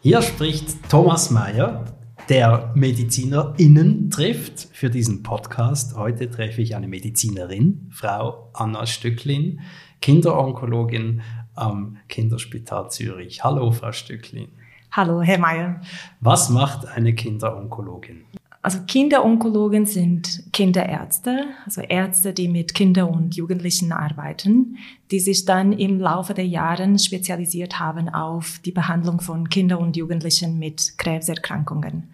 [0.00, 1.84] Hier spricht Thomas Mayer,
[2.28, 5.96] der MedizinerInnen trifft für diesen Podcast.
[5.96, 9.60] Heute treffe ich eine Medizinerin, Frau Anna Stücklin,
[10.00, 11.22] Kinderonkologin
[11.54, 13.42] am Kinderspital Zürich.
[13.42, 14.48] Hallo, Frau Stücklin.
[14.92, 15.80] Hallo, Herr Mayer.
[16.20, 18.24] Was macht eine Kinderonkologin?
[18.66, 24.78] Also Kinderonkologen sind Kinderärzte, also Ärzte, die mit Kindern und Jugendlichen arbeiten,
[25.12, 29.96] die sich dann im Laufe der Jahre spezialisiert haben auf die Behandlung von Kindern und
[29.96, 32.08] Jugendlichen mit Krebserkrankungen.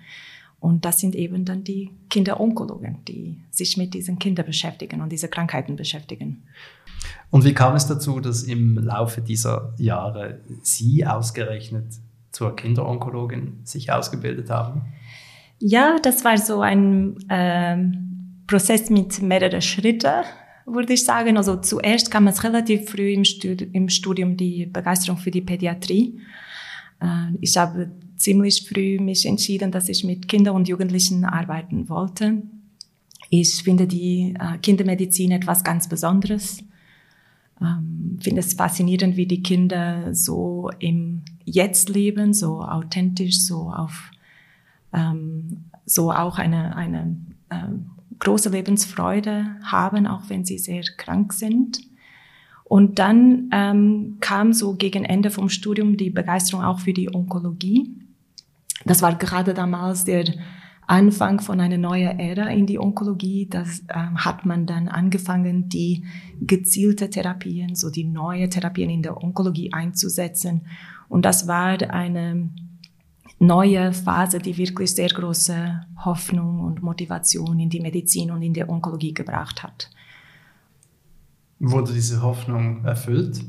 [0.61, 5.28] Und das sind eben dann die Kinderonkologen, die sich mit diesen Kindern beschäftigen und diese
[5.28, 6.42] Krankheiten beschäftigen.
[7.31, 11.87] Und wie kam es dazu, dass im Laufe dieser Jahre Sie ausgerechnet
[12.31, 14.83] zur Kinderonkologin sich ausgebildet haben?
[15.64, 20.24] Ja, das war so ein ähm, Prozess mit mehreren Schritten,
[20.66, 21.36] würde ich sagen.
[21.36, 26.19] Also zuerst kam es relativ früh im, Studi im Studium die Begeisterung für die Pädiatrie.
[27.00, 32.42] Äh, ich habe ziemlich früh mich entschieden, dass ich mit Kindern und Jugendlichen arbeiten wollte.
[33.30, 36.64] Ich finde die äh, Kindermedizin etwas ganz Besonderes.
[37.60, 44.10] Ähm, finde es faszinierend, wie die Kinder so im Jetzt leben, so authentisch, so auf
[44.92, 47.16] ähm, so auch eine, eine
[47.50, 51.80] ähm, große Lebensfreude haben, auch wenn sie sehr krank sind.
[52.64, 57.98] Und dann ähm, kam so gegen Ende vom Studium die Begeisterung auch für die Onkologie.
[58.86, 60.24] Das war gerade damals der
[60.86, 63.47] Anfang von einer neuen Ära in die Onkologie.
[63.48, 66.04] Das ähm, hat man dann angefangen, die
[66.41, 70.62] gezielte Therapien, so die neue Therapien in der Onkologie einzusetzen.
[71.08, 72.48] Und das war eine
[73.42, 78.66] neue Phase, die wirklich sehr große Hoffnung und Motivation in die Medizin und in die
[78.66, 79.91] Onkologie gebracht hat.
[81.58, 83.41] Wurde diese Hoffnung erfüllt?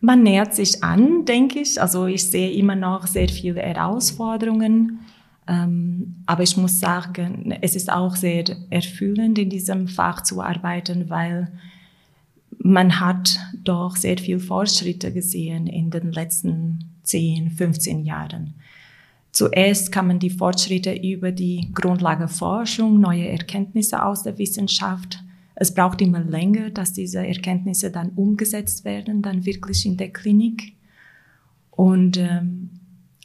[0.00, 1.80] Man nähert sich an, denke ich.
[1.80, 5.00] Also ich sehe immer noch sehr viele Herausforderungen.
[5.46, 11.08] Ähm, aber ich muss sagen, es ist auch sehr erfüllend, in diesem Fach zu arbeiten,
[11.08, 11.50] weil
[12.58, 18.54] man hat doch sehr viel Fortschritte gesehen in den letzten 10, 15 Jahren.
[19.32, 25.22] Zuerst kann man die Fortschritte über die Grundlageforschung, neue Erkenntnisse aus der Wissenschaft.
[25.54, 30.74] Es braucht immer länger, dass diese Erkenntnisse dann umgesetzt werden, dann wirklich in der Klinik.
[31.70, 32.70] Und ähm,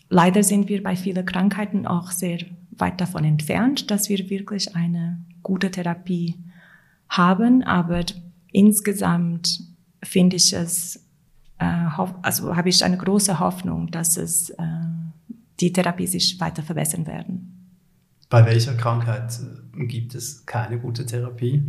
[0.10, 2.40] leider sind wir bei vielen Krankheiten auch sehr
[2.72, 6.36] weit davon entfernt, dass wir wirklich eine gute Therapie
[7.10, 7.64] haben.
[7.64, 8.02] Aber
[8.52, 9.60] insgesamt
[10.04, 11.03] finde ich es
[12.22, 14.64] also habe ich eine große Hoffnung, dass es äh,
[15.60, 17.54] die Therapie sich weiter verbessern werden.
[18.30, 19.40] Bei welcher Krankheit
[19.78, 21.64] äh, gibt es keine gute Therapie?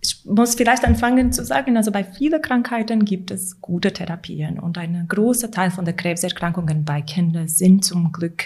[0.00, 4.78] Ich muss vielleicht anfangen zu sagen, also bei vielen Krankheiten gibt es gute Therapien und
[4.78, 8.44] ein großer Teil von der Krebserkrankungen bei Kindern sind zum Glück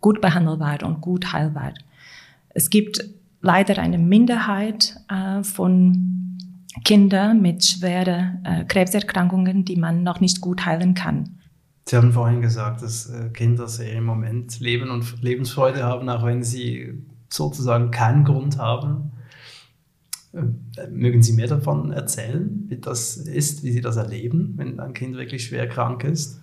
[0.00, 1.74] gut behandelbar und gut heilbar.
[2.50, 3.04] Es gibt
[3.40, 6.09] leider eine Minderheit äh, von
[6.84, 11.38] Kinder mit schweren äh, Krebserkrankungen, die man noch nicht gut heilen kann.
[11.86, 16.24] Sie haben vorhin gesagt, dass äh, Kinder sehr im Moment leben und Lebensfreude haben, auch
[16.24, 19.12] wenn sie sozusagen keinen Grund haben.
[20.32, 24.92] Äh, mögen Sie mehr davon erzählen, wie das ist, wie Sie das erleben, wenn ein
[24.92, 26.40] Kind wirklich schwer krank ist?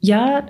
[0.00, 0.46] Ja,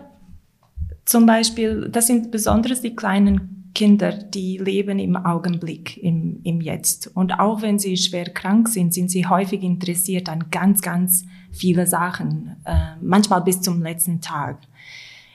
[1.05, 7.11] zum Beispiel, das sind besonders die kleinen Kinder, die leben im Augenblick, im, im Jetzt.
[7.15, 11.87] Und auch wenn sie schwer krank sind, sind sie häufig interessiert an ganz, ganz viele
[11.87, 14.59] Sachen, äh, manchmal bis zum letzten Tag.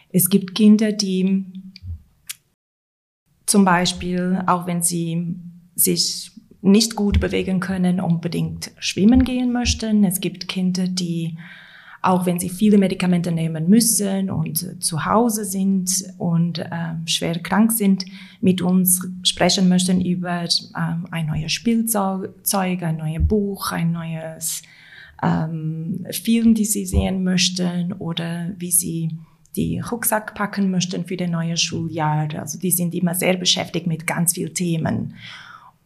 [0.10, 1.46] Es gibt Kinder, die
[3.46, 5.36] zum Beispiel, auch wenn sie
[5.76, 6.32] sich
[6.62, 10.04] nicht gut bewegen können, unbedingt schwimmen gehen möchten.
[10.04, 11.38] Es gibt Kinder, die
[12.08, 17.38] auch wenn sie viele Medikamente nehmen müssen und äh, zu Hause sind und äh, schwer
[17.40, 18.06] krank sind,
[18.40, 20.48] mit uns sprechen möchten über äh,
[21.12, 22.32] ein neues Spielzeug,
[22.82, 24.62] ein neues Buch, ein neues
[25.22, 29.10] ähm, Film, die sie sehen möchten oder wie sie
[29.58, 32.30] die Rucksack packen möchten für das neue Schuljahr.
[32.40, 35.16] Also die sind immer sehr beschäftigt mit ganz vielen Themen.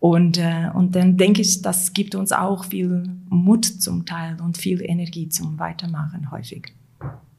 [0.01, 4.57] Und, äh, und dann denke ich, das gibt uns auch viel Mut zum Teil und
[4.57, 6.73] viel Energie zum Weitermachen häufig.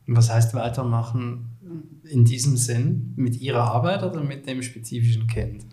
[0.07, 1.49] Was heißt weitermachen
[2.05, 3.15] in diesem Sinn?
[3.17, 5.67] Mit Ihrer Arbeit oder mit dem spezifischen Kind?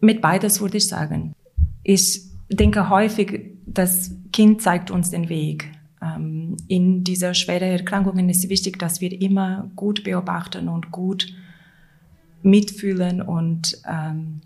[0.00, 1.36] Mit beides würde ich sagen.
[1.84, 5.70] Ich denke häufig, das Kind zeigt uns den Weg.
[6.02, 11.32] Ähm, in dieser schweren Erkrankungen ist es wichtig, dass wir immer gut beobachten und gut
[12.42, 14.40] mitfühlen und, ähm,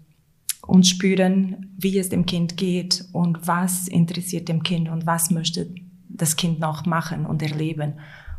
[0.67, 5.75] und spüren, wie es dem Kind geht und was interessiert dem Kind und was möchte
[6.09, 7.95] das Kind noch machen und erleben.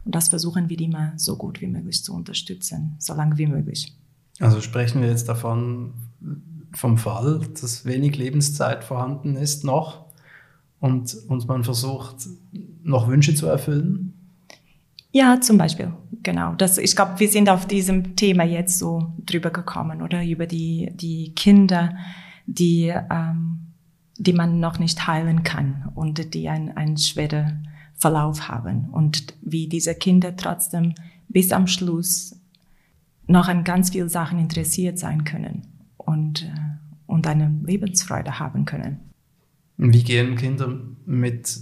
[0.05, 3.95] Und das versuchen wir immer so gut wie möglich zu unterstützen, so lange wie möglich.
[4.39, 5.93] Also sprechen wir jetzt davon,
[6.73, 10.05] vom Fall, dass wenig Lebenszeit vorhanden ist noch
[10.79, 12.27] und, und man versucht,
[12.83, 14.14] noch Wünsche zu erfüllen?
[15.15, 16.55] Ja, zum Beispiel, genau.
[16.55, 20.25] Das, ich glaube, wir sind auf diesem Thema jetzt so drüber gekommen, oder?
[20.25, 21.95] Über die, die Kinder,
[22.47, 23.59] die, ähm,
[24.17, 29.69] die man noch nicht heilen kann und die einen, einen schweren Verlauf haben und wie
[29.69, 30.95] diese Kinder trotzdem
[31.29, 32.35] bis am Schluss
[33.25, 35.61] noch an ganz vielen Sachen interessiert sein können
[35.95, 36.49] und, äh,
[37.05, 38.99] und eine Lebensfreude haben können.
[39.77, 41.57] Wie gehen Kinder mit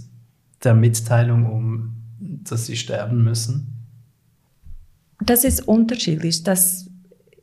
[0.64, 2.03] der Mitteilung um,
[2.50, 3.74] dass sie sterben müssen?
[5.20, 6.42] Das ist unterschiedlich.
[6.42, 6.90] Das,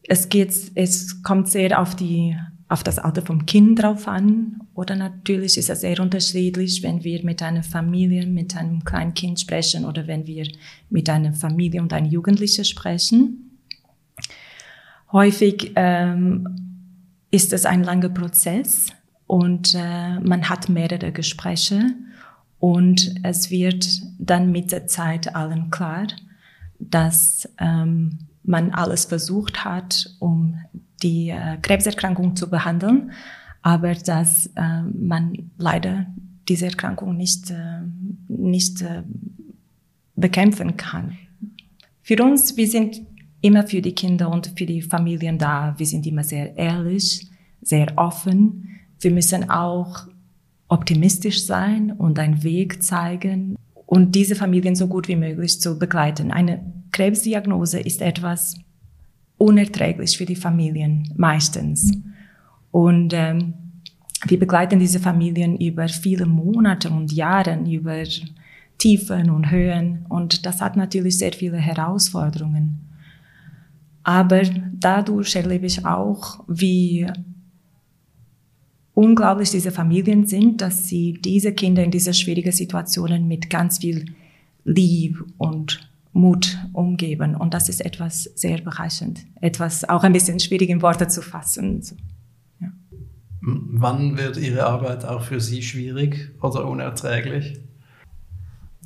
[0.07, 2.37] es, geht, es kommt sehr auf, die,
[2.67, 4.61] auf das Alter vom Kind drauf an.
[4.73, 9.39] Oder natürlich ist es sehr unterschiedlich, wenn wir mit einer Familie, mit einem kleinen Kind
[9.39, 10.47] sprechen oder wenn wir
[10.89, 13.57] mit einer Familie und einem Jugendlichen sprechen.
[15.11, 16.47] Häufig ähm,
[17.31, 18.87] ist es ein langer Prozess
[19.27, 21.93] und äh, man hat mehrere Gespräche
[22.61, 23.87] und es wird
[24.19, 26.05] dann mit der Zeit allen klar,
[26.77, 30.59] dass ähm, man alles versucht hat, um
[31.01, 33.13] die äh, Krebserkrankung zu behandeln,
[33.63, 36.05] aber dass äh, man leider
[36.47, 37.81] diese Erkrankung nicht, äh,
[38.27, 39.01] nicht äh,
[40.15, 41.17] bekämpfen kann.
[42.03, 43.01] Für uns, wir sind
[43.41, 45.73] immer für die Kinder und für die Familien da.
[45.77, 47.27] Wir sind immer sehr ehrlich,
[47.63, 48.69] sehr offen.
[48.99, 50.10] Wir müssen auch
[50.71, 56.31] optimistisch sein und einen Weg zeigen und diese Familien so gut wie möglich zu begleiten.
[56.31, 56.63] Eine
[56.93, 58.55] Krebsdiagnose ist etwas
[59.37, 61.91] unerträglich für die Familien meistens.
[62.71, 63.53] Und ähm,
[64.25, 68.03] wir begleiten diese Familien über viele Monate und Jahre, über
[68.77, 70.05] Tiefen und Höhen.
[70.07, 72.79] Und das hat natürlich sehr viele Herausforderungen.
[74.03, 74.41] Aber
[74.73, 77.07] dadurch erlebe ich auch, wie
[78.93, 84.05] unglaublich diese Familien sind, dass sie diese Kinder in diese schwierigen Situationen mit ganz viel
[84.63, 87.35] Lieb und Mut umgeben.
[87.35, 89.25] Und das ist etwas sehr bereichernd.
[89.39, 91.81] Etwas auch ein bisschen schwierig in Worte zu fassen.
[92.59, 92.67] Ja.
[93.41, 97.59] Wann wird Ihre Arbeit auch für Sie schwierig oder unerträglich?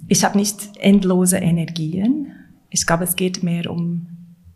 [0.08, 2.31] Ich habe nicht endlose Energien.
[2.69, 4.08] Ich glaube, es geht mehr um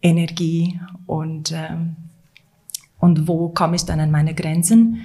[0.01, 1.95] Energie und, ähm,
[2.99, 5.01] und wo komme ich dann an meine Grenzen.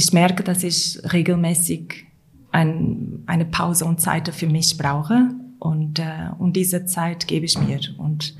[0.00, 2.06] Ich merke, dass ich regelmäßig
[2.52, 7.58] ein, eine Pause und Zeit für mich brauche und, äh, und diese Zeit gebe ich
[7.58, 8.34] mir und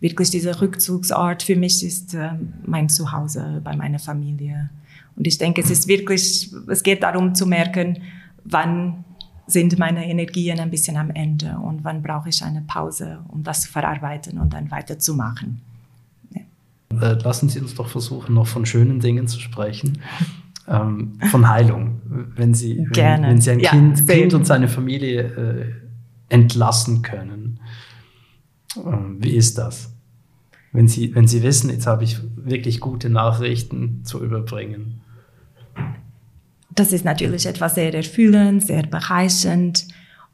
[0.00, 2.30] wirklich dieser Rückzugsort für mich ist äh,
[2.66, 4.70] mein Zuhause bei meiner Familie.
[5.14, 7.98] Und ich denke, es ist wirklich, es geht darum zu merken,
[8.42, 9.04] wann
[9.46, 13.60] sind meine Energien ein bisschen am Ende und wann brauche ich eine Pause, um das
[13.60, 15.60] zu verarbeiten und dann weiterzumachen.
[16.32, 17.12] Ja.
[17.12, 20.00] Äh, lassen Sie uns doch versuchen, noch von schönen Dingen zu sprechen.
[20.66, 22.00] Ähm, von Heilung.
[22.36, 27.60] Wenn Sie, wenn, wenn Sie ein ja, kind, kind, und seine Familie äh, entlassen können.
[28.76, 29.92] Ähm, wie ist das?
[30.72, 35.02] Wenn Sie, wenn Sie wissen, jetzt habe ich wirklich gute Nachrichten zu überbringen
[36.74, 39.86] das ist natürlich etwas sehr erfüllend, sehr bereichernd.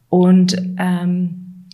[0.08, 1.66] Und ähm,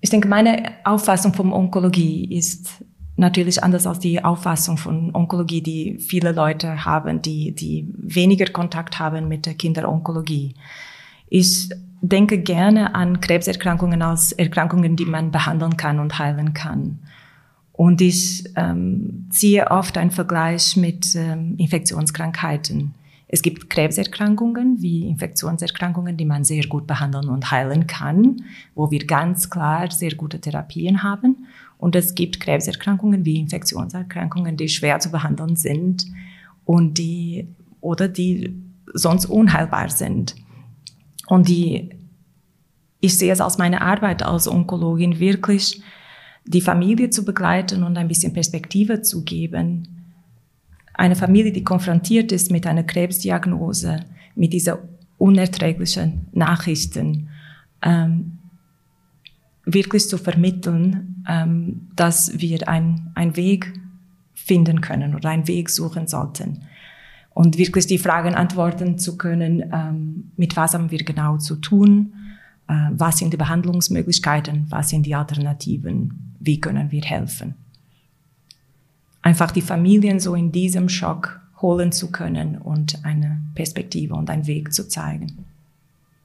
[0.00, 2.84] ich denke, meine Auffassung von Onkologie ist
[3.18, 8.98] natürlich anders als die Auffassung von Onkologie, die viele Leute haben, die, die weniger Kontakt
[8.98, 10.54] haben mit der Kinderonkologie.
[11.28, 11.68] Ich
[12.00, 17.00] denke gerne an Krebserkrankungen als Erkrankungen, die man behandeln kann und heilen kann.
[17.72, 22.94] Und ich ähm, ziehe oft einen Vergleich mit ähm, Infektionskrankheiten.
[23.30, 28.42] Es gibt Krebserkrankungen wie Infektionserkrankungen, die man sehr gut behandeln und heilen kann,
[28.74, 31.46] wo wir ganz klar sehr gute Therapien haben.
[31.76, 36.06] Und es gibt Krebserkrankungen wie Infektionserkrankungen, die schwer zu behandeln sind
[36.64, 37.48] und die,
[37.82, 38.54] oder die
[38.94, 40.34] sonst unheilbar sind.
[41.26, 41.90] Und die,
[43.00, 45.82] ich sehe es als meine Arbeit als Onkologin wirklich,
[46.46, 49.97] die Familie zu begleiten und ein bisschen Perspektive zu geben,
[50.98, 54.00] eine Familie, die konfrontiert ist mit einer Krebsdiagnose,
[54.34, 54.80] mit dieser
[55.16, 57.28] unerträglichen Nachrichten,
[57.82, 58.38] ähm,
[59.64, 63.72] wirklich zu vermitteln, ähm, dass wir ein, ein Weg
[64.34, 66.64] finden können oder einen Weg suchen sollten.
[67.30, 72.12] Und wirklich die Fragen antworten zu können, ähm, mit was haben wir genau zu tun,
[72.66, 77.54] äh, was sind die Behandlungsmöglichkeiten, was sind die Alternativen, wie können wir helfen.
[79.28, 84.46] Einfach die Familien so in diesem Schock holen zu können und eine Perspektive und einen
[84.46, 85.44] Weg zu zeigen.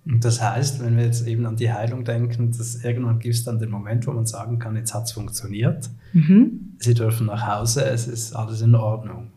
[0.05, 3.43] Und das heißt, wenn wir jetzt eben an die Heilung denken, dass irgendwann gibt es
[3.43, 5.89] dann den Moment, wo man sagen kann, jetzt hat es funktioniert.
[6.13, 6.75] Mhm.
[6.79, 9.31] Sie dürfen nach Hause, es ist alles in Ordnung.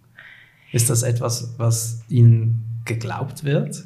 [0.70, 3.84] Ist das etwas, was Ihnen geglaubt wird?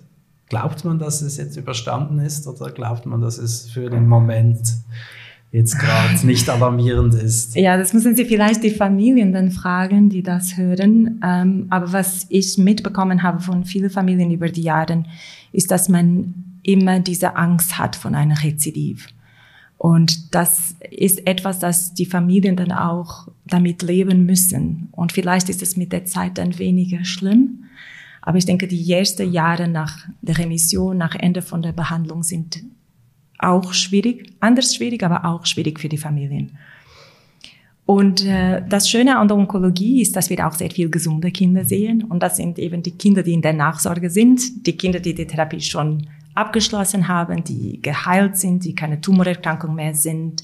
[0.50, 4.74] Glaubt man, dass es jetzt überstanden ist oder glaubt man, dass es für den Moment
[5.52, 7.56] jetzt gerade nicht alarmierend ist?
[7.56, 11.20] Ja, das müssen Sie vielleicht die Familien dann fragen, die das hören.
[11.24, 15.04] Ähm, aber was ich mitbekommen habe von vielen Familien über die Jahre,
[15.52, 19.08] ist, dass man immer diese Angst hat von einem Rezidiv.
[19.78, 24.88] Und das ist etwas, das die Familien dann auch damit leben müssen.
[24.92, 27.64] Und vielleicht ist es mit der Zeit dann weniger schlimm.
[28.20, 32.62] Aber ich denke, die ersten Jahre nach der Remission, nach Ende von der Behandlung sind
[33.42, 36.58] auch schwierig, anders schwierig, aber auch schwierig für die Familien.
[37.86, 41.64] Und äh, das Schöne an der Onkologie ist, dass wir auch sehr viel gesunde Kinder
[41.64, 42.04] sehen.
[42.04, 45.26] Und das sind eben die Kinder, die in der Nachsorge sind, die Kinder, die die
[45.26, 50.42] Therapie schon abgeschlossen haben, die geheilt sind, die keine Tumorerkrankung mehr sind.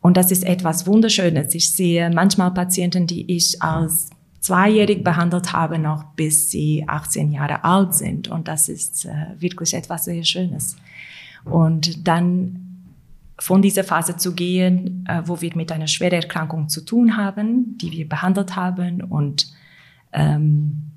[0.00, 1.54] Und das ist etwas Wunderschönes.
[1.54, 7.64] Ich sehe manchmal Patienten, die ich als zweijährig behandelt habe, noch bis sie 18 Jahre
[7.64, 8.28] alt sind.
[8.28, 10.76] Und das ist äh, wirklich etwas sehr Schönes.
[11.44, 12.64] Und dann
[13.38, 17.76] von dieser Phase zu gehen, äh, wo wir mit einer schweren Erkrankung zu tun haben,
[17.78, 19.52] die wir behandelt haben und,
[20.12, 20.90] ähm,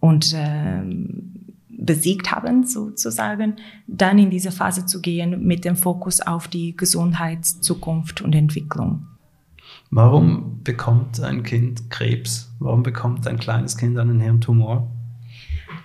[0.00, 1.34] und ähm,
[1.68, 7.44] besiegt haben, sozusagen, dann in diese Phase zu gehen mit dem Fokus auf die Gesundheit,
[7.44, 9.06] Zukunft und Entwicklung.
[9.90, 12.52] Warum bekommt ein Kind Krebs?
[12.58, 14.88] Warum bekommt ein kleines Kind einen Hirntumor?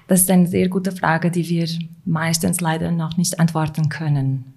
[0.10, 1.68] Das ist eine sehr gute Frage, die wir
[2.04, 4.54] meistens leider noch nicht antworten können.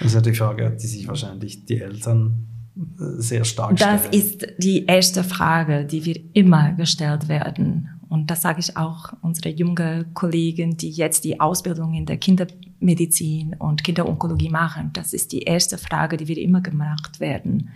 [0.00, 4.00] Das ist die Frage, die sich wahrscheinlich die Eltern äh, sehr stark stellen.
[4.02, 7.88] Das ist die erste Frage, die wir immer gestellt werden.
[8.08, 13.54] Und das sage ich auch unsere jungen Kollegen, die jetzt die Ausbildung in der Kindermedizin
[13.60, 14.90] und Kinderonkologie machen.
[14.94, 17.70] Das ist die erste Frage, die wir immer gemacht werden.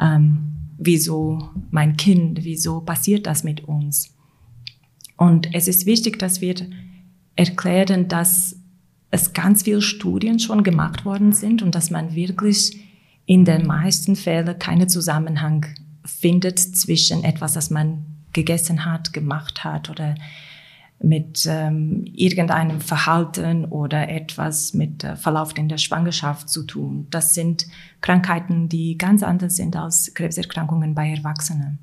[0.00, 2.42] Ähm, wieso mein Kind?
[2.42, 4.17] Wieso passiert das mit uns?
[5.18, 6.54] Und es ist wichtig, dass wir
[7.36, 8.56] erklären, dass
[9.10, 12.80] es ganz viele Studien schon gemacht worden sind und dass man wirklich
[13.26, 15.66] in den meisten Fällen keinen Zusammenhang
[16.04, 20.14] findet zwischen etwas, das man gegessen hat, gemacht hat oder
[21.00, 27.06] mit ähm, irgendeinem Verhalten oder etwas mit äh, Verlauf in der Schwangerschaft zu tun.
[27.10, 27.66] Das sind
[28.00, 31.78] Krankheiten, die ganz anders sind als Krebserkrankungen bei Erwachsenen.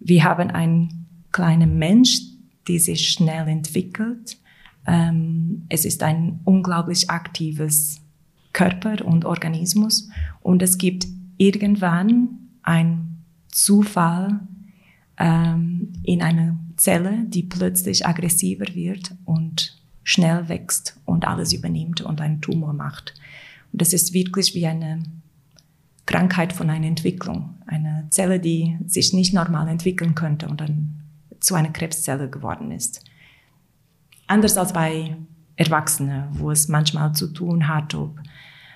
[0.00, 2.20] Wir haben einen kleinen Mensch,
[2.68, 4.38] die sich schnell entwickelt.
[4.86, 8.00] Ähm, es ist ein unglaublich aktives
[8.52, 10.08] Körper und Organismus
[10.40, 11.06] und es gibt
[11.38, 14.40] irgendwann ein Zufall,
[15.18, 22.20] ähm, in eine Zelle, die plötzlich aggressiver wird und schnell wächst und alles übernimmt und
[22.20, 23.14] einen Tumor macht.
[23.72, 25.02] Und das ist wirklich wie eine
[26.06, 27.54] Krankheit von einer Entwicklung.
[27.66, 31.01] Eine Zelle, die sich nicht normal entwickeln könnte und dann
[31.42, 33.04] zu einer Krebszelle geworden ist.
[34.26, 35.16] Anders als bei
[35.56, 38.18] Erwachsenen, wo es manchmal zu tun hat, ob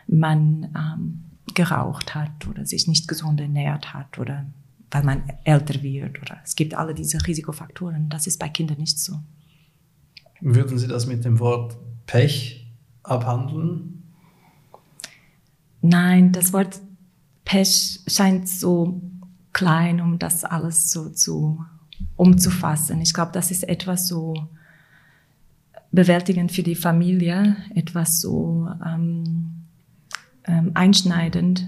[0.06, 4.44] man ähm, geraucht hat oder sich nicht gesund ernährt hat oder
[4.90, 8.08] weil man älter wird oder es gibt alle diese Risikofaktoren.
[8.08, 9.18] Das ist bei Kindern nicht so.
[10.40, 12.70] Würden Sie das mit dem Wort Pech
[13.02, 14.02] abhandeln?
[15.80, 16.80] Nein, das Wort
[17.44, 19.00] Pech scheint so
[19.52, 21.64] klein, um das alles so zu
[22.16, 23.00] umzufassen.
[23.00, 24.34] Ich glaube, das ist etwas so
[25.92, 29.64] bewältigend für die Familie, etwas so ähm,
[30.44, 31.66] ähm, einschneidend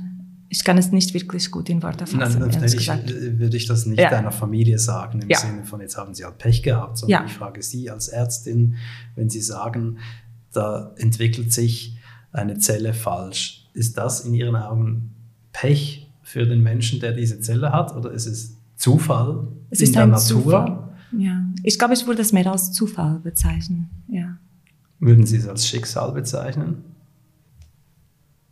[0.50, 2.40] ich kann es nicht wirklich gut in Worte fassen.
[2.40, 2.88] Nein, nein ich,
[3.38, 4.11] würde ich das nicht ja.
[4.11, 5.38] deiner Familie sagen, im ja.
[5.38, 7.26] Sinne von, jetzt haben sie halt Pech gehabt, sondern ja.
[7.26, 8.76] ich frage Sie als Ärztin,
[9.14, 9.99] wenn Sie sagen,
[10.52, 11.99] da entwickelt sich
[12.33, 15.14] eine Zelle falsch, ist das in Ihren Augen
[15.52, 20.06] Pech für den Menschen, der diese Zelle hat, oder ist es Zufall es in der
[20.06, 20.42] Natur?
[20.42, 20.88] Zufall.
[21.18, 23.90] Ja, ich glaube, ich würde es mehr als Zufall bezeichnen.
[24.08, 24.38] Ja.
[24.99, 26.85] Würden Sie es als Schicksal bezeichnen?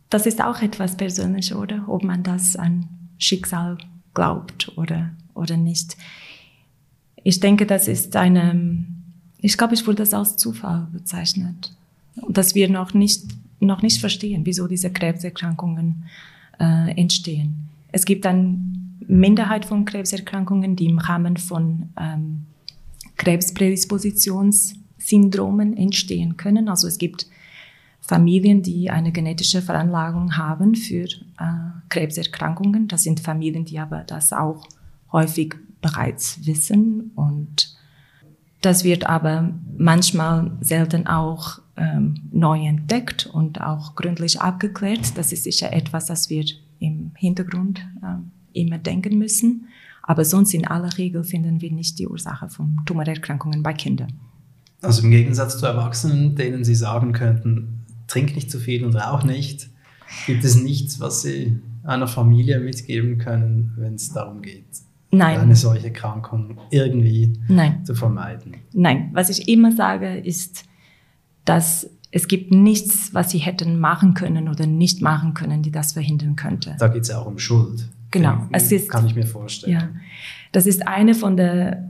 [0.09, 1.85] das ist auch etwas Persönliches, oder?
[1.87, 3.77] Ob man das an Schicksal
[4.13, 5.97] glaubt oder, oder nicht.
[7.23, 8.85] Ich denke, das ist eine,
[9.39, 11.73] ich glaube, ich wurde das als Zufall bezeichnet.
[12.15, 13.25] Und dass wir noch nicht
[13.59, 16.05] noch nicht verstehen, wieso diese Krebserkrankungen
[16.59, 17.69] äh, entstehen.
[17.91, 18.59] Es gibt eine
[19.07, 22.45] Minderheit von Krebserkrankungen, die im Rahmen von ähm,
[23.15, 26.69] Krebsprädispositionssyndromen entstehen können.
[26.69, 27.27] Also es gibt
[28.01, 31.09] Familien, die eine genetische Veranlagung haben für äh,
[31.89, 32.87] Krebserkrankungen.
[32.87, 34.65] Das sind Familien, die aber das auch
[35.11, 37.77] häufig bereits wissen und
[38.61, 45.17] das wird aber manchmal selten auch ähm, neu entdeckt und auch gründlich abgeklärt.
[45.17, 46.45] Das ist sicher etwas, das wir
[46.79, 49.67] im Hintergrund ähm, immer denken müssen.
[50.03, 54.13] Aber sonst in aller Regel finden wir nicht die Ursache von Tumorerkrankungen bei Kindern.
[54.81, 59.23] Also im Gegensatz zu Erwachsenen, denen Sie sagen könnten, trink nicht zu viel und rauch
[59.23, 59.69] nicht,
[60.25, 64.65] gibt es nichts, was Sie einer Familie mitgeben können, wenn es darum geht,
[65.11, 65.39] Nein.
[65.39, 67.83] eine solche Erkrankung irgendwie Nein.
[67.85, 68.57] zu vermeiden.
[68.73, 70.65] Nein, was ich immer sage, ist,
[71.45, 75.93] dass es gibt nichts, was sie hätten machen können oder nicht machen können, die das
[75.93, 76.75] verhindern könnte.
[76.79, 77.87] Da geht es ja auch um Schuld.
[78.11, 78.47] Genau.
[78.51, 79.73] Es ist- kann ich mir vorstellen.
[79.73, 79.89] Ja,
[80.51, 81.89] das ist eine von der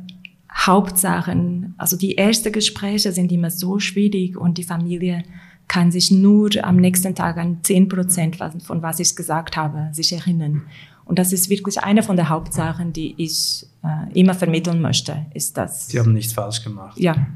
[0.51, 1.73] Hauptsachen.
[1.77, 5.23] Also die ersten Gespräche sind immer so schwierig und die Familie
[5.67, 10.13] kann sich nur am nächsten Tag an 10 Prozent von was ich gesagt habe, sich
[10.13, 10.63] erinnern.
[11.05, 15.55] Und das ist wirklich eine von der Hauptsachen, die ich äh, immer vermitteln möchte, ist
[15.57, 15.87] das.
[15.87, 16.99] Sie haben nichts falsch gemacht.
[16.99, 17.27] Ja,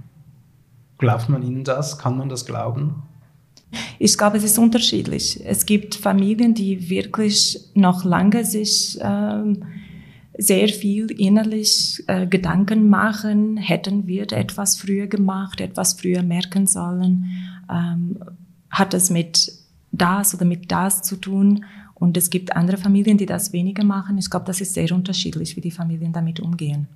[0.98, 1.98] Glaubt man Ihnen das?
[1.98, 3.02] Kann man das glauben?
[4.00, 5.40] Ich glaube, es ist unterschiedlich.
[5.46, 9.64] Es gibt Familien, die wirklich noch lange sich ähm,
[10.38, 17.26] sehr viel innerlich äh, Gedanken machen, hätten wir etwas früher gemacht, etwas früher merken sollen,
[17.70, 18.18] ähm,
[18.70, 19.52] hat es mit
[19.92, 21.66] das oder mit das zu tun.
[21.94, 24.18] Und es gibt andere Familien, die das weniger machen.
[24.18, 26.88] Ich glaube, das ist sehr unterschiedlich, wie die Familien damit umgehen.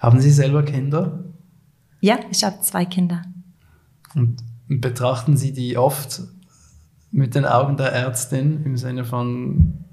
[0.00, 1.24] Haben Sie selber Kinder?
[2.00, 3.22] Ja, ich habe zwei Kinder.
[4.14, 4.36] Und
[4.68, 6.22] betrachten Sie die oft
[7.10, 9.84] mit den Augen der Ärztin im Sinne von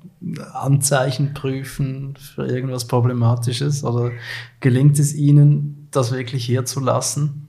[0.53, 3.83] Anzeichen prüfen für irgendwas Problematisches?
[3.83, 4.11] Oder
[4.59, 7.47] gelingt es Ihnen, das wirklich hier zu lassen?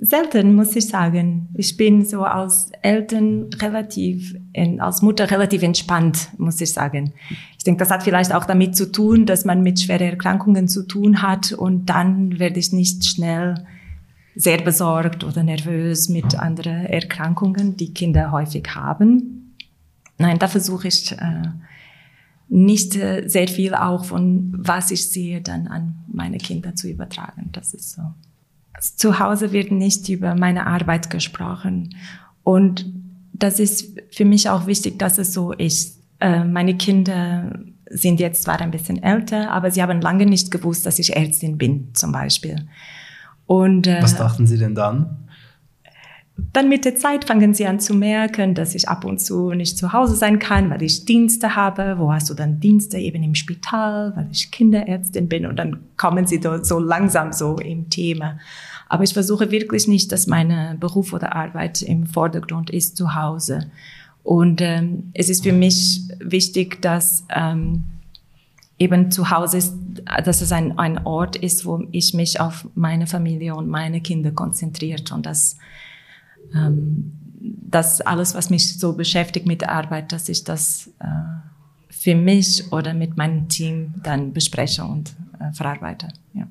[0.00, 1.48] Selten, muss ich sagen.
[1.54, 4.36] Ich bin so als Eltern relativ,
[4.78, 7.14] als Mutter relativ entspannt, muss ich sagen.
[7.56, 10.86] Ich denke, das hat vielleicht auch damit zu tun, dass man mit schweren Erkrankungen zu
[10.86, 13.66] tun hat und dann werde ich nicht schnell
[14.38, 19.56] sehr besorgt oder nervös mit anderen Erkrankungen, die Kinder häufig haben.
[20.16, 21.42] Nein, da versuche ich äh,
[22.48, 27.48] nicht äh, sehr viel auch von was ich sehe dann an meine Kinder zu übertragen.
[27.50, 28.02] Das ist so.
[28.80, 31.96] Zu Hause wird nicht über meine Arbeit gesprochen.
[32.44, 32.86] Und
[33.32, 36.00] das ist für mich auch wichtig, dass es so ist.
[36.20, 37.58] Äh, meine Kinder
[37.90, 41.58] sind jetzt zwar ein bisschen älter, aber sie haben lange nicht gewusst, dass ich Ärztin
[41.58, 42.68] bin, zum Beispiel.
[43.48, 45.16] Und äh, Was dachten Sie denn dann?
[46.52, 49.76] dann mit der Zeit fangen sie an zu merken, dass ich ab und zu nicht
[49.76, 51.96] zu Hause sein kann, weil ich Dienste habe.
[51.98, 52.96] Wo hast du dann Dienste?
[52.98, 55.46] Eben im Spital, weil ich Kinderärztin bin.
[55.46, 58.38] Und dann kommen sie dort so langsam so im Thema.
[58.88, 63.66] Aber ich versuche wirklich nicht, dass meine Beruf oder Arbeit im Vordergrund ist zu Hause.
[64.22, 67.84] Und ähm, es ist für mich wichtig, dass ähm,
[68.78, 69.74] eben zu Hause ist,
[70.24, 74.30] dass es ein, ein Ort ist, wo ich mich auf meine Familie und meine Kinder
[74.30, 75.56] konzentriert und dass
[76.54, 81.06] ähm, das alles, was mich so beschäftigt mit der Arbeit, dass ich das äh,
[81.90, 86.08] für mich oder mit meinem Team dann bespreche und äh, verarbeite.
[86.34, 86.46] Ja.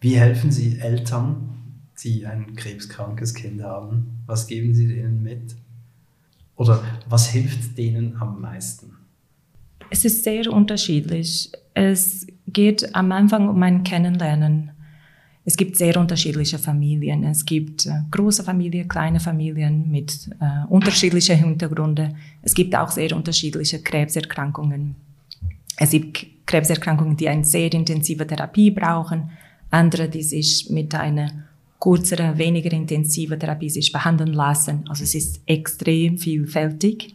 [0.00, 4.22] Wie helfen Sie Eltern, die ein krebskrankes Kind haben?
[4.26, 5.56] Was geben Sie denen mit?
[6.56, 8.97] Oder was hilft denen am meisten?
[9.90, 11.50] Es ist sehr unterschiedlich.
[11.74, 14.72] Es geht am Anfang um ein Kennenlernen.
[15.44, 17.24] Es gibt sehr unterschiedliche Familien.
[17.24, 22.16] Es gibt äh, große Familien, kleine Familien mit äh, unterschiedlichen Hintergründen.
[22.42, 24.94] Es gibt auch sehr unterschiedliche Krebserkrankungen.
[25.78, 29.30] Es gibt Krebserkrankungen, die eine sehr intensive Therapie brauchen,
[29.70, 31.30] andere, die sich mit einer
[31.80, 34.84] kürzeren, weniger intensiven Therapie sich behandeln lassen.
[34.88, 37.14] Also es ist extrem vielfältig.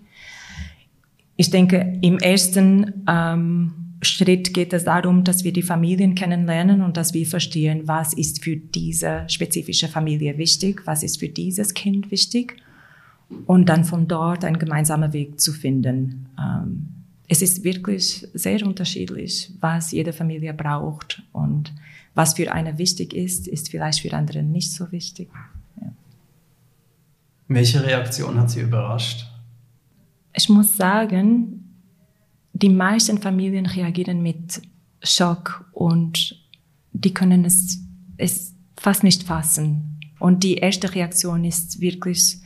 [1.35, 6.97] Ich denke, im ersten ähm, Schritt geht es darum, dass wir die Familien kennenlernen und
[6.97, 12.11] dass wir verstehen, was ist für diese spezifische Familie wichtig, was ist für dieses Kind
[12.11, 12.57] wichtig
[13.45, 16.27] und dann von dort einen gemeinsamen Weg zu finden.
[16.37, 16.89] Ähm,
[17.27, 21.73] es ist wirklich sehr unterschiedlich, was jede Familie braucht und
[22.13, 25.29] was für eine wichtig ist, ist vielleicht für andere nicht so wichtig.
[25.81, 25.91] Ja.
[27.47, 29.25] Welche Reaktion hat Sie überrascht?
[30.43, 31.73] Ich muss sagen,
[32.51, 34.62] die meisten Familien reagieren mit
[35.01, 36.38] Schock und
[36.91, 37.79] die können es,
[38.17, 40.01] es fast nicht fassen.
[40.19, 42.39] Und die erste Reaktion ist wirklich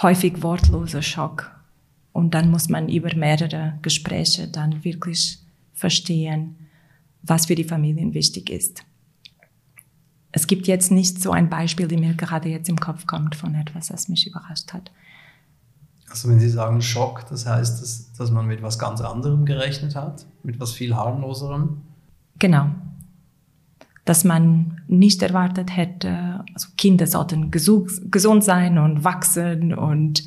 [0.00, 1.54] häufig wortloser Schock.
[2.14, 5.40] Und dann muss man über mehrere Gespräche dann wirklich
[5.74, 6.56] verstehen,
[7.22, 8.82] was für die Familien wichtig ist.
[10.30, 13.54] Es gibt jetzt nicht so ein Beispiel, die mir gerade jetzt im Kopf kommt von
[13.56, 14.90] etwas, das mich überrascht hat.
[16.12, 19.96] Also wenn Sie sagen Schock, das heißt, dass, dass man mit was ganz anderem gerechnet
[19.96, 21.80] hat, mit was viel harmloserem?
[22.38, 22.66] Genau.
[24.04, 30.24] Dass man nicht erwartet hätte, also Kinder sollten gesund sein und wachsen und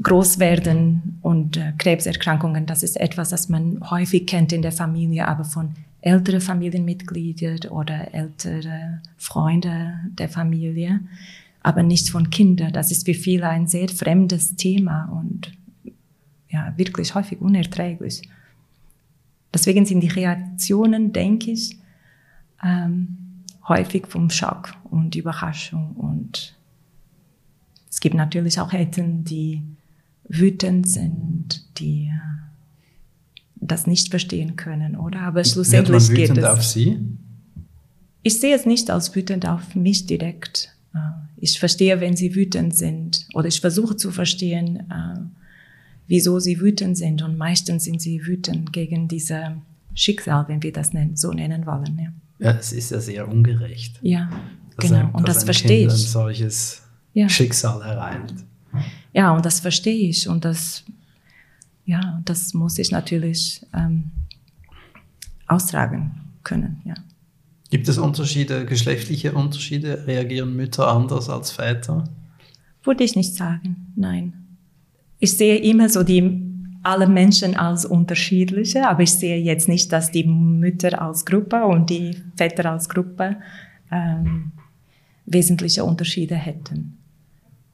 [0.00, 5.26] groß werden und äh, Krebserkrankungen, das ist etwas, das man häufig kennt in der Familie,
[5.26, 11.00] aber von älteren Familienmitgliedern oder ältere Freunde der Familie,
[11.66, 12.72] aber nicht von Kindern.
[12.72, 15.50] Das ist für viele ein sehr fremdes Thema und
[16.48, 18.22] ja, wirklich häufig unerträglich.
[19.52, 21.76] Deswegen sind die Reaktionen, denke ich,
[22.62, 23.16] ähm,
[23.66, 25.96] häufig vom Schock und Überraschung.
[25.96, 26.54] Und
[27.90, 29.60] es gibt natürlich auch Eltern, die
[30.28, 32.12] wütend sind, die
[33.56, 35.22] das nicht verstehen können, oder?
[35.22, 36.44] Aber schlussendlich Wird man geht es.
[36.44, 37.00] auf Sie?
[38.22, 40.75] Ich sehe es nicht als wütend auf mich direkt.
[40.96, 45.18] Äh, ich verstehe, wenn sie wütend sind, oder ich versuche zu verstehen, äh,
[46.06, 47.22] wieso sie wütend sind.
[47.22, 49.44] Und meistens sind sie wütend gegen dieses
[49.94, 51.98] Schicksal, wenn wir das so nennen wollen.
[52.38, 53.98] Ja, ja es ist ja sehr ungerecht.
[54.02, 54.30] Ja,
[54.78, 54.96] genau.
[54.96, 55.92] Ein, und das verstehe ich.
[55.92, 56.82] Ein solches
[57.14, 57.28] ja.
[57.28, 58.34] Schicksal ereilt.
[59.12, 60.28] Ja, und das verstehe ich.
[60.28, 60.84] Und das
[61.86, 64.10] ja, das muss ich natürlich ähm,
[65.46, 66.10] austragen
[66.42, 66.82] können.
[66.84, 66.94] Ja.
[67.76, 70.06] Gibt es Unterschiede, geschlechtliche Unterschiede?
[70.06, 72.04] Reagieren Mütter anders als Väter?
[72.82, 74.32] Würde ich nicht sagen, nein.
[75.18, 76.40] Ich sehe immer so die
[76.82, 81.90] alle Menschen als unterschiedliche, aber ich sehe jetzt nicht, dass die Mütter als Gruppe und
[81.90, 83.36] die Väter als Gruppe
[83.92, 84.52] ähm,
[85.26, 86.96] wesentliche Unterschiede hätten.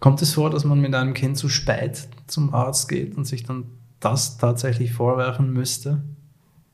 [0.00, 3.44] Kommt es vor, dass man mit einem Kind zu spät zum Arzt geht und sich
[3.44, 3.66] dann
[4.00, 6.02] das tatsächlich vorwerfen müsste?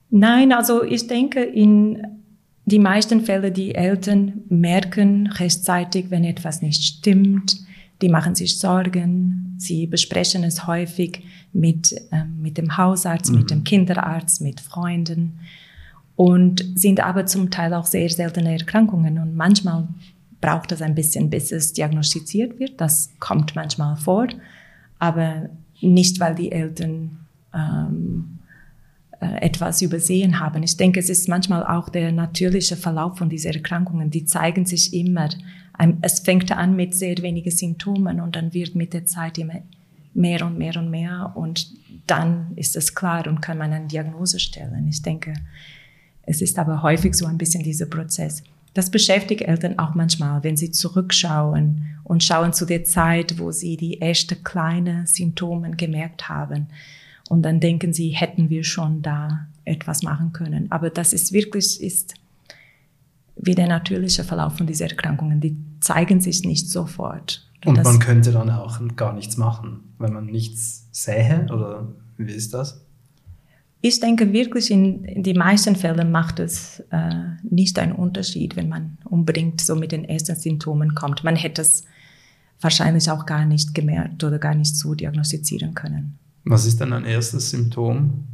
[0.08, 2.17] Nein, also ich denke, in
[2.68, 7.56] die meisten Fälle, die Eltern merken rechtzeitig, wenn etwas nicht stimmt.
[8.02, 9.54] Die machen sich Sorgen.
[9.58, 13.38] Sie besprechen es häufig mit, äh, mit dem Hausarzt, mhm.
[13.38, 15.40] mit dem Kinderarzt, mit Freunden
[16.18, 19.18] und sind aber zum Teil auch sehr seltene Erkrankungen.
[19.18, 19.86] Und manchmal
[20.40, 22.80] braucht es ein bisschen, bis es diagnostiziert wird.
[22.80, 24.26] Das kommt manchmal vor.
[24.98, 25.48] Aber
[25.80, 27.18] nicht, weil die Eltern
[27.54, 28.37] ähm, äh,
[29.20, 30.62] etwas übersehen haben.
[30.62, 34.10] Ich denke, es ist manchmal auch der natürliche Verlauf von diesen Erkrankungen.
[34.10, 35.28] Die zeigen sich immer.
[36.02, 39.62] Es fängt an mit sehr wenigen Symptomen und dann wird mit der Zeit immer
[40.14, 41.68] mehr und mehr und mehr und
[42.06, 44.88] dann ist es klar und kann man eine Diagnose stellen.
[44.88, 45.34] Ich denke,
[46.22, 48.42] es ist aber häufig so ein bisschen dieser Prozess.
[48.74, 53.76] Das beschäftigt Eltern auch manchmal, wenn sie zurückschauen und schauen zu der Zeit, wo sie
[53.76, 56.68] die ersten kleinen Symptome gemerkt haben.
[57.28, 60.70] Und dann denken sie, hätten wir schon da etwas machen können.
[60.70, 62.14] Aber das ist wirklich, ist
[63.36, 65.40] wie der natürliche Verlauf von diesen Erkrankungen.
[65.40, 67.46] Die zeigen sich nicht sofort.
[67.64, 71.46] Und das, man könnte dann auch gar nichts machen, wenn man nichts sähe?
[71.50, 72.84] Oder wie ist das?
[73.80, 77.10] Ich denke wirklich, in, in die meisten Fällen macht es äh,
[77.42, 81.22] nicht einen Unterschied, wenn man unbedingt so mit den ersten Symptomen kommt.
[81.22, 81.84] Man hätte es
[82.60, 86.18] wahrscheinlich auch gar nicht gemerkt oder gar nicht so diagnostizieren können.
[86.48, 88.24] Was ist dann ein erstes Symptom?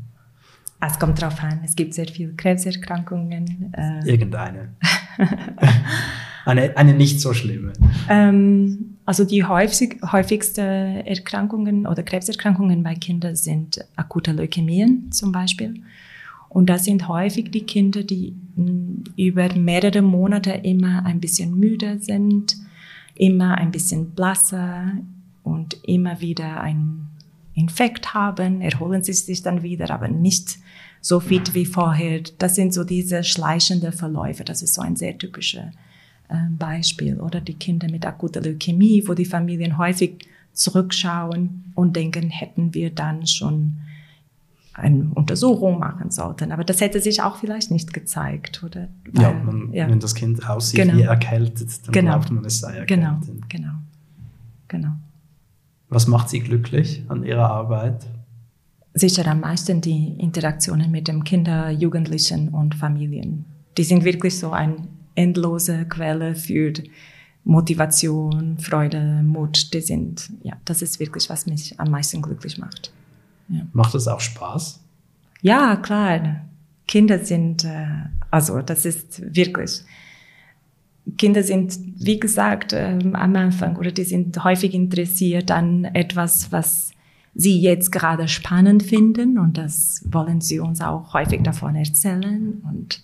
[0.80, 1.60] Es kommt darauf an.
[1.64, 3.72] Es gibt sehr viele Krebserkrankungen.
[3.76, 4.76] Äh Irgendeine.
[6.44, 7.72] eine, eine nicht so schlimme.
[8.08, 10.60] Ähm, also die häufig, häufigsten
[11.06, 15.82] Erkrankungen oder Krebserkrankungen bei Kindern sind akute Leukämien zum Beispiel.
[16.48, 18.36] Und das sind häufig die Kinder, die
[19.16, 22.56] über mehrere Monate immer ein bisschen müde sind,
[23.16, 24.92] immer ein bisschen blasser
[25.42, 27.03] und immer wieder ein
[27.54, 30.58] Infekt haben, erholen sie sich dann wieder, aber nicht
[31.00, 32.22] so fit wie vorher.
[32.38, 34.44] Das sind so diese schleichende Verläufe.
[34.44, 35.64] Das ist so ein sehr typisches
[36.30, 37.20] ähm, Beispiel.
[37.20, 42.90] Oder die Kinder mit akuter Leukämie, wo die Familien häufig zurückschauen und denken, hätten wir
[42.90, 43.78] dann schon
[44.72, 46.50] eine Untersuchung machen sollten.
[46.50, 48.88] Aber das hätte sich auch vielleicht nicht gezeigt, oder?
[49.12, 50.96] Weil, ja, man, ja, wenn das Kind aussieht genau.
[50.96, 52.10] wie erkältet, dann genau.
[52.12, 53.48] glaubt man, es sei genau, erkältet.
[53.48, 54.96] Genau, genau, genau.
[55.94, 58.04] Was macht Sie glücklich an Ihrer Arbeit?
[58.94, 63.44] Sicher am meisten die Interaktionen mit den Kindern, Jugendlichen und Familien.
[63.78, 66.72] Die sind wirklich so eine endlose Quelle für
[67.44, 69.72] Motivation, Freude, Mut.
[69.72, 72.92] Die sind, ja, das ist wirklich, was mich am meisten glücklich macht.
[73.48, 73.60] Ja.
[73.72, 74.80] Macht es auch Spaß?
[75.42, 76.40] Ja, klar.
[76.88, 77.86] Kinder sind, äh,
[78.32, 79.84] also das ist wirklich,
[81.18, 86.92] Kinder sind, wie gesagt, ähm, am Anfang oder die sind häufig interessiert an etwas, was
[87.34, 93.02] sie jetzt gerade spannend finden und das wollen sie uns auch häufig davon erzählen und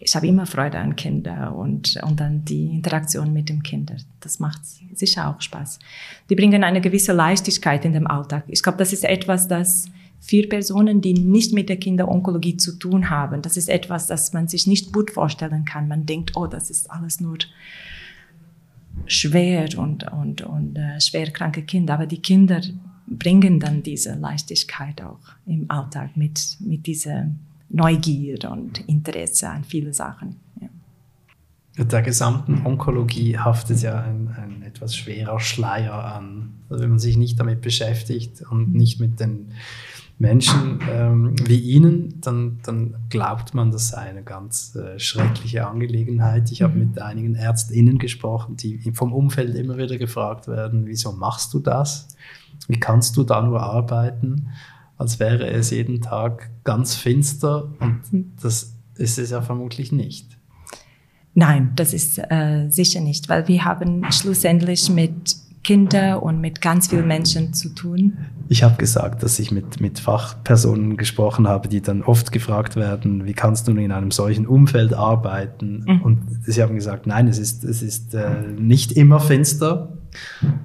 [0.00, 3.92] ich habe immer Freude an Kinder und, und dann die Interaktion mit dem Kind.
[4.20, 4.60] Das macht
[4.94, 5.80] sicher auch Spaß.
[6.30, 8.44] Die bringen eine gewisse Leichtigkeit in den Alltag.
[8.46, 9.86] Ich glaube, das ist etwas, das
[10.20, 14.48] für Personen, die nicht mit der Kinderonkologie zu tun haben, das ist etwas, das man
[14.48, 15.88] sich nicht gut vorstellen kann.
[15.88, 17.38] Man denkt, oh, das ist alles nur
[19.06, 21.94] schwer und, und, und äh, schwerkranke Kinder.
[21.94, 22.60] Aber die Kinder
[23.06, 27.30] bringen dann diese Leichtigkeit auch im Alltag mit, mit dieser
[27.70, 30.36] Neugier und Interesse an viele Sachen.
[31.76, 36.54] Der gesamten Onkologie haftet ja ein, ein etwas schwerer Schleier an.
[36.68, 39.52] Also wenn man sich nicht damit beschäftigt und nicht mit den
[40.18, 46.50] Menschen ähm, wie Ihnen, dann, dann glaubt man, das sei eine ganz äh, schreckliche Angelegenheit.
[46.50, 46.88] Ich habe mhm.
[46.88, 52.08] mit einigen ÄrztInnen gesprochen, die vom Umfeld immer wieder gefragt werden, wieso machst du das?
[52.66, 54.48] Wie kannst du da nur arbeiten?
[54.96, 58.32] Als wäre es jeden Tag ganz finster und mhm.
[58.42, 60.36] das ist es ja vermutlich nicht.
[61.34, 65.36] Nein, das ist äh, sicher nicht, weil wir haben schlussendlich mit
[65.68, 68.16] Kinder und mit ganz vielen Menschen zu tun.
[68.48, 73.26] Ich habe gesagt, dass ich mit, mit Fachpersonen gesprochen habe, die dann oft gefragt werden,
[73.26, 75.84] wie kannst du in einem solchen Umfeld arbeiten?
[75.86, 76.00] Mhm.
[76.00, 79.92] Und sie haben gesagt, nein, es ist, es ist äh, nicht immer finster.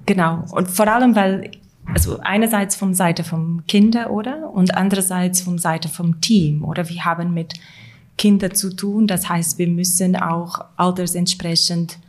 [0.06, 0.46] Genau.
[0.52, 1.52] Und vor allem, weil,
[1.94, 4.52] also einerseits vom Seite vom Kinder, oder?
[4.54, 6.88] Und andererseits vom Seite vom Team, oder?
[6.88, 7.56] Wir haben mit
[8.18, 9.08] Kindern zu tun.
[9.08, 12.00] Das heißt, wir müssen auch altersentsprechend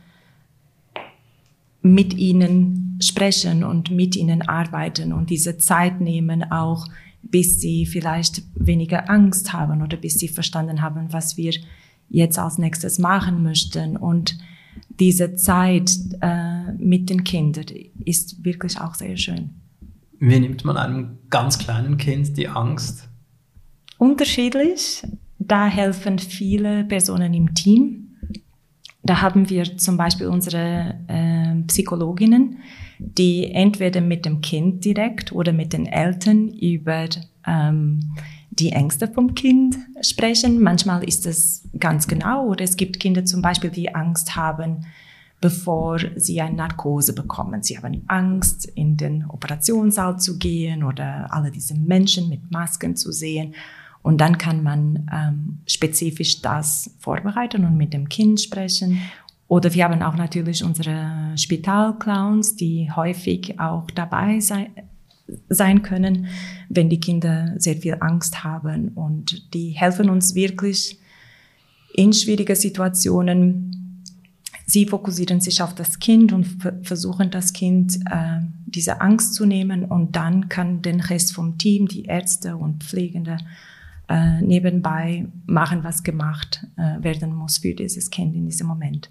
[1.85, 6.87] mit ihnen sprechen und mit ihnen arbeiten und diese Zeit nehmen, auch
[7.21, 11.53] bis sie vielleicht weniger Angst haben oder bis sie verstanden haben, was wir
[12.09, 13.97] jetzt als nächstes machen möchten.
[13.97, 14.37] Und
[14.99, 17.65] diese Zeit äh, mit den Kindern
[18.03, 19.51] ist wirklich auch sehr schön.
[20.19, 23.07] Wie nimmt man einem ganz kleinen Kind die Angst?
[23.99, 25.03] Unterschiedlich.
[25.37, 28.04] Da helfen viele Personen im Team
[29.05, 32.57] da haben wir zum Beispiel unsere äh, Psychologinnen,
[32.97, 37.07] die entweder mit dem Kind direkt oder mit den Eltern über
[37.45, 38.15] ähm,
[38.49, 40.61] die Ängste vom Kind sprechen.
[40.61, 44.85] Manchmal ist es ganz genau oder es gibt Kinder zum Beispiel, die Angst haben,
[45.39, 47.61] bevor sie eine Narkose bekommen.
[47.61, 53.11] Sie haben Angst, in den Operationssaal zu gehen oder alle diese Menschen mit Masken zu
[53.11, 53.53] sehen.
[54.05, 59.01] Und dann kann man ähm, spezifisch das vorbereiten und mit dem Kind sprechen.
[59.47, 64.67] Oder wir haben auch natürlich unsere Spitalclowns, die häufig auch dabei sein,
[65.49, 66.27] sein können,
[66.69, 68.89] wenn die Kinder sehr viel Angst haben.
[68.89, 70.99] Und die helfen uns wirklich
[71.95, 74.03] in schwierigen Situationen.
[74.67, 76.45] Sie fokussieren sich auf das Kind und
[76.83, 79.83] versuchen das Kind äh, diese Angst zu nehmen.
[79.83, 83.37] Und dann kann den Rest vom Team, die Ärzte und Pflegende,
[84.07, 89.09] äh, nebenbei machen, was gemacht äh, werden muss für dieses Kind in diesem Moment.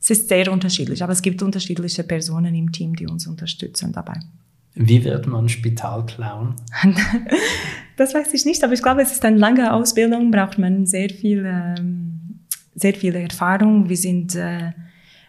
[0.00, 4.18] Es ist sehr unterschiedlich, aber es gibt unterschiedliche Personen im Team, die uns unterstützen dabei.
[4.74, 6.56] Wie wird man Spitalclown?
[7.96, 11.10] das weiß ich nicht, aber ich glaube, es ist eine lange Ausbildung, braucht man sehr
[11.10, 12.40] viel, ähm,
[12.74, 13.88] sehr viel Erfahrung.
[13.88, 14.72] Wir sind äh,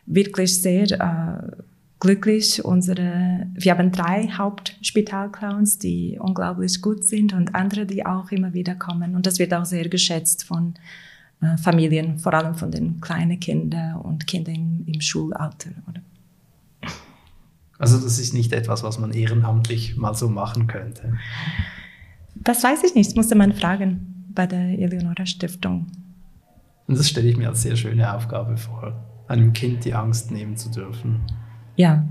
[0.06, 1.64] wirklich sehr äh,
[2.04, 2.64] glücklich.
[2.64, 8.76] Unsere, wir haben drei Hauptspitalclowns, die unglaublich gut sind und andere, die auch immer wieder
[8.76, 9.16] kommen.
[9.16, 10.74] Und das wird auch sehr geschätzt von
[11.42, 15.70] äh, Familien, vor allem von den kleinen Kindern und Kindern im, im Schulalter.
[15.90, 16.02] Oder?
[17.80, 21.18] Also das ist nicht etwas, was man ehrenamtlich mal so machen könnte.
[22.36, 25.88] Das weiß ich nicht, das musste man fragen bei der Eleonora Stiftung.
[26.88, 28.94] Und das stelle ich mir als sehr schöne Aufgabe vor,
[29.30, 31.22] einem Kind die Angst nehmen zu dürfen.
[31.76, 32.06] Ja,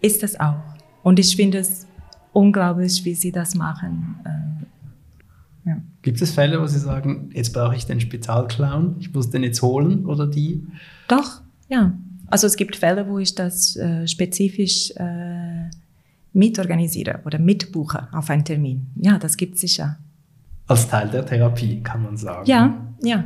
[0.00, 0.62] ist das auch.
[1.02, 1.86] Und ich finde es
[2.32, 4.16] unglaublich, wie sie das machen.
[4.24, 5.76] Äh, ja.
[6.02, 9.62] Gibt es Fälle, wo Sie sagen, jetzt brauche ich den Spitalclown, ich muss den jetzt
[9.62, 10.66] holen oder die?
[11.08, 11.92] Doch, ja.
[12.28, 15.70] Also es gibt Fälle, wo ich das äh, spezifisch äh,
[16.32, 18.86] mitorganisiere oder mitbuche auf einen Termin.
[18.96, 19.96] Ja, das gibt es sicher.
[20.66, 22.46] Als Teil der Therapie, kann man sagen.
[22.46, 23.24] Ja, ja.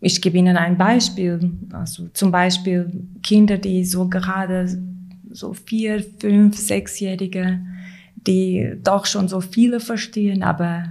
[0.00, 1.52] Ich gebe Ihnen ein Beispiel.
[1.72, 2.90] Also zum Beispiel
[3.22, 4.68] Kinder, die so gerade
[5.30, 7.60] so vier, fünf, sechsjährige,
[8.26, 10.84] die doch schon so viele verstehen, aber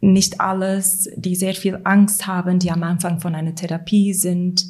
[0.00, 4.66] nicht alles, die sehr viel Angst haben, die am Anfang von einer Therapie sind.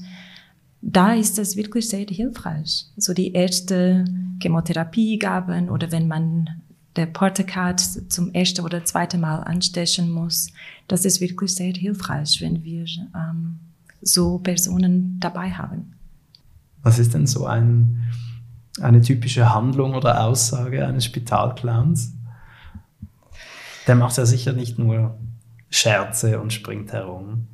[0.81, 2.87] Da ist es wirklich sehr hilfreich.
[2.97, 4.05] So die erste
[4.41, 6.51] Chemotherapie gaben oder wenn man
[6.97, 10.49] der Portacard zum ersten oder zweiten Mal anstechen muss,
[10.89, 13.59] das ist wirklich sehr hilfreich, wenn wir ähm,
[14.01, 15.95] so Personen dabei haben.
[16.83, 18.05] Was ist denn so ein,
[18.81, 22.13] eine typische Handlung oder Aussage eines Spitalclowns?
[23.87, 25.19] Der macht ja sicher nicht nur
[25.71, 27.49] Scherze und springt herum.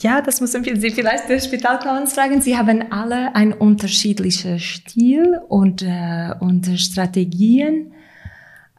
[0.00, 2.40] Ja, das müssen Sie vielleicht der Spitalclowns fragen.
[2.40, 7.92] Sie haben alle einen unterschiedlichen Stil und, äh, und Strategien.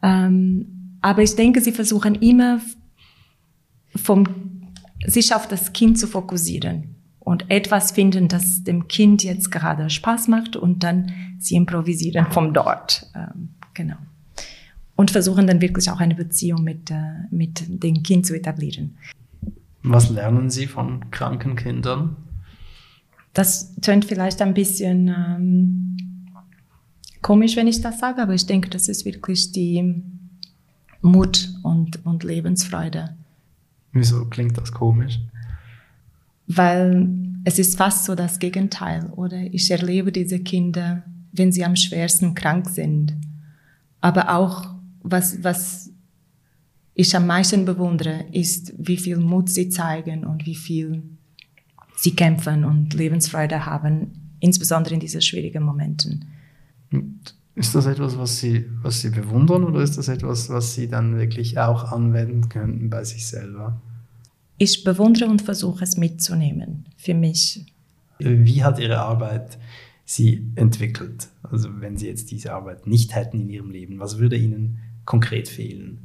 [0.01, 2.59] Ähm, aber ich denke, sie versuchen immer
[3.95, 4.25] vom,
[5.05, 10.27] sich auf das Kind zu fokussieren und etwas finden, das dem Kind jetzt gerade Spaß
[10.27, 13.07] macht und dann sie improvisieren vom dort.
[13.15, 13.97] Ähm, genau.
[14.95, 18.97] Und versuchen dann wirklich auch eine Beziehung mit, äh, mit dem Kind zu etablieren.
[19.83, 22.17] Was lernen Sie von kranken Kindern?
[23.33, 25.78] Das tönt vielleicht ein bisschen ähm,
[27.21, 30.03] komisch, wenn ich das sage, aber ich denke, das ist wirklich die
[31.01, 33.15] Mut und, und Lebensfreude.
[33.91, 35.19] Wieso klingt das komisch?
[36.47, 37.09] Weil
[37.45, 39.41] es ist fast so das Gegenteil, oder?
[39.51, 43.15] Ich erlebe diese Kinder, wenn sie am schwersten krank sind.
[44.01, 44.67] Aber auch,
[45.01, 45.91] was, was
[46.93, 51.03] ich am meisten bewundere, ist, wie viel Mut sie zeigen und wie viel
[51.95, 56.25] sie kämpfen und Lebensfreude haben, insbesondere in diesen schwierigen Momenten.
[57.55, 61.17] Ist das etwas, was Sie, was Sie bewundern oder ist das etwas, was Sie dann
[61.17, 63.81] wirklich auch anwenden könnten bei sich selber?
[64.57, 67.65] Ich bewundere und versuche es mitzunehmen für mich.
[68.19, 69.57] Wie hat Ihre Arbeit
[70.05, 71.27] Sie entwickelt?
[71.43, 75.47] Also wenn Sie jetzt diese Arbeit nicht hätten in Ihrem Leben, was würde Ihnen konkret
[75.47, 75.99] fehlen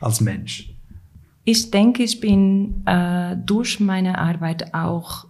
[0.00, 0.74] als Mensch?
[1.44, 5.26] Ich denke, ich bin äh, durch meine Arbeit auch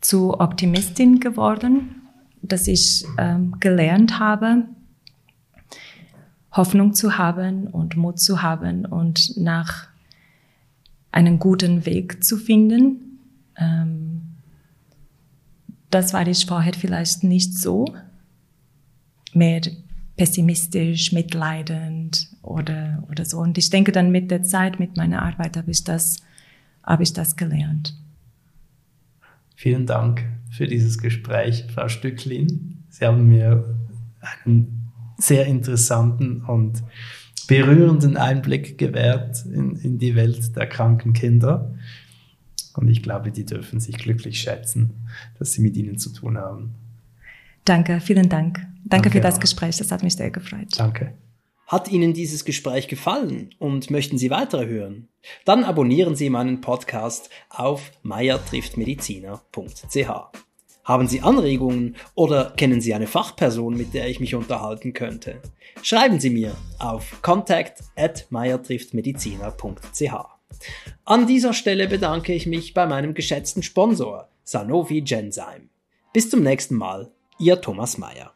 [0.00, 1.99] zu Optimistin geworden
[2.42, 4.64] dass ich ähm, gelernt habe,
[6.52, 9.88] Hoffnung zu haben und Mut zu haben und nach
[11.12, 13.18] einen guten Weg zu finden.
[13.56, 14.22] Ähm,
[15.90, 17.84] das war ich vorher vielleicht nicht so.
[19.32, 19.60] Mehr
[20.16, 23.38] pessimistisch, mitleidend oder, oder so.
[23.38, 26.18] Und ich denke dann mit der Zeit, mit meiner Arbeit habe ich das,
[26.82, 27.94] habe ich das gelernt.
[29.60, 32.82] Vielen Dank für dieses Gespräch, Frau Stücklin.
[32.88, 33.76] Sie haben mir
[34.42, 36.82] einen sehr interessanten und
[37.46, 41.74] berührenden Einblick gewährt in, in die Welt der kranken Kinder.
[42.72, 44.94] Und ich glaube, die dürfen sich glücklich schätzen,
[45.38, 46.70] dass sie mit Ihnen zu tun haben.
[47.66, 48.60] Danke, vielen Dank.
[48.60, 49.40] Danke, Danke für das auch.
[49.40, 50.68] Gespräch, das hat mich sehr gefreut.
[50.78, 51.12] Danke.
[51.70, 55.06] Hat Ihnen dieses Gespräch gefallen und möchten Sie weitere hören?
[55.44, 60.10] Dann abonnieren Sie meinen Podcast auf meiertrifftmediziner.ch.
[60.82, 65.40] Haben Sie Anregungen oder kennen Sie eine Fachperson, mit der ich mich unterhalten könnte?
[65.80, 70.12] Schreiben Sie mir auf contact at meiertrifftmediziner.ch.
[71.04, 75.68] An dieser Stelle bedanke ich mich bei meinem geschätzten Sponsor Sanofi Genzyme.
[76.12, 78.32] Bis zum nächsten Mal, Ihr Thomas Meyer.